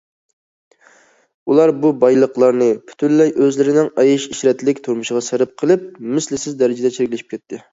ئۇلار 1.51 1.73
بۇ 1.83 1.91
بايلىقلارنى 2.03 2.69
پۈتۈنلەي 2.87 3.33
ئۆزلىرىنىڭ 3.43 3.91
ئەيش- 4.05 4.27
ئىشرەتلىك 4.37 4.83
تۇرمۇشىغا 4.89 5.23
سەرپ 5.29 5.55
قىلىپ 5.63 5.87
مىسلىسىز 6.17 6.61
دەرىجىدە 6.65 6.93
چىرىكلىشىپ 6.99 7.31
كەتتى. 7.37 7.63